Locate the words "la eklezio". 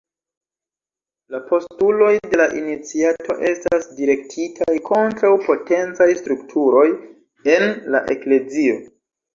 7.97-8.85